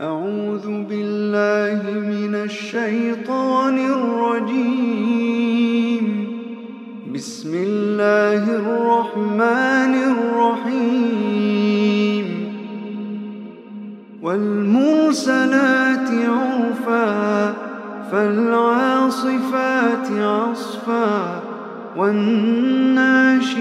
[0.00, 5.26] أعوذ بالله من الشيطان الرجيم.
[7.14, 12.26] بسم الله الرحمن الرحيم.
[14.22, 17.54] والمرسلات عرفا
[18.12, 21.42] فالعاصفات عصفا
[21.96, 23.60] والناشرات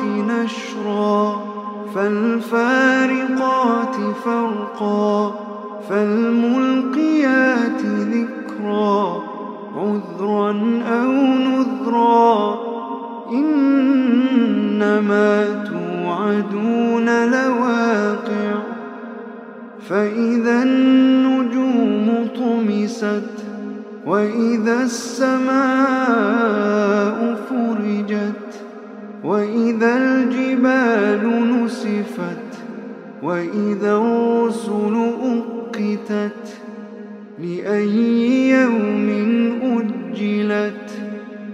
[0.00, 1.55] نشرا.
[1.96, 5.34] فالفارقات فرقا
[5.88, 9.22] فالملقيات ذكرا
[9.76, 10.50] عذرا
[10.88, 11.12] أو
[11.46, 12.58] نذرا.
[13.32, 15.32] إنما
[15.64, 18.54] توعدون لواقع
[19.88, 23.30] فإذا النجوم طمست
[24.06, 26.45] وإذا السماء
[33.26, 36.44] وإذا الرسل أقتت
[37.38, 39.08] لأي يوم
[39.62, 40.90] أجلت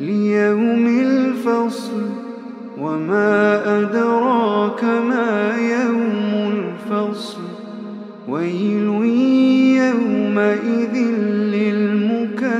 [0.00, 2.02] ليوم الفصل
[2.80, 7.42] وما أدراك ما يوم الفصل
[8.28, 8.88] ويل
[9.84, 10.94] يومئذ
[11.54, 12.54] للمكذبين.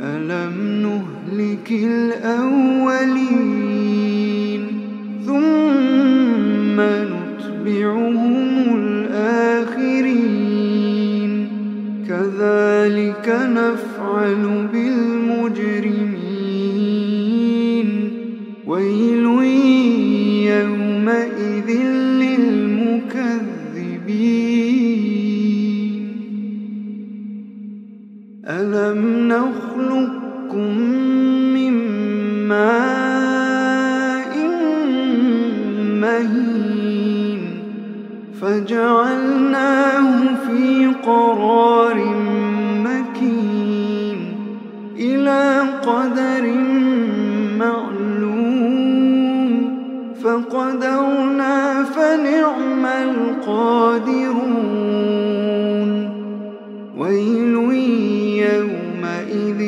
[0.00, 2.59] ألم نهلك الأولين
[7.90, 10.10] نتبعهم الآخرين.
[12.08, 15.19] كذلك نفعل بالمجرمين
[38.40, 41.98] فجعلناه في قرار
[42.84, 44.18] مكين
[44.96, 46.44] إلى قدر
[47.58, 49.50] معلوم
[50.22, 54.30] فقدرنا فنعم القادرون.
[56.98, 57.54] ويل
[58.44, 59.60] يومئذ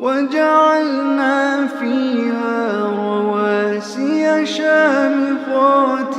[0.00, 6.18] وجعلنا فيها رواسي شامخات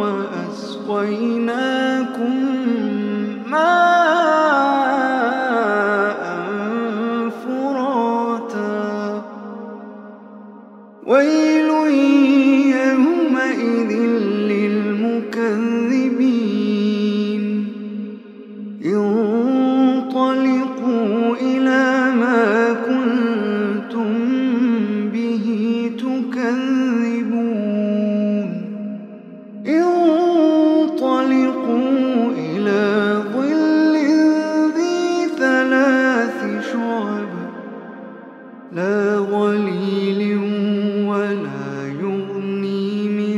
[0.00, 1.42] وأسقيناكم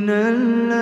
[0.06, 0.73] من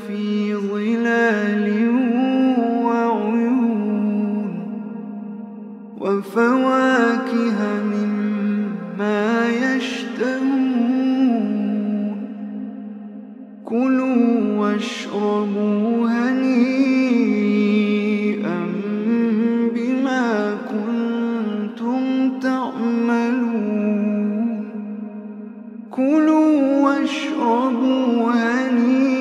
[0.08, 1.68] في ظلال
[2.84, 4.50] وعيون
[5.98, 10.64] وفواكه مما يشتهون
[13.66, 17.54] كلوا واشربوا هنيئا
[19.76, 22.04] بما كنتم
[22.40, 23.84] تعملون
[25.92, 29.13] كلوا واشربوا هنيئا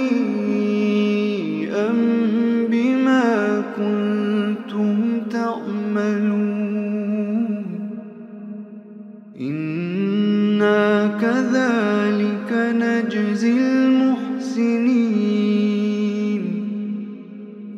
[9.41, 15.23] إنا كذلك نجزي المحسنين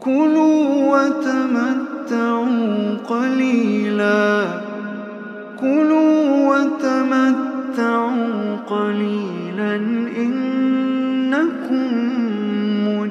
[0.00, 4.44] كلوا وتمتعوا قليلا
[5.60, 9.76] كلوا وتمتعوا قليلا
[10.16, 12.21] إنكم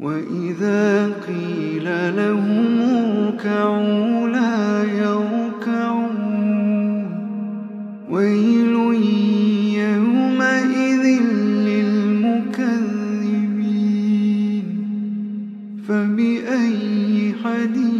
[0.00, 4.28] وإذا قيل لهم اركعوا
[15.88, 17.95] فبأي حديث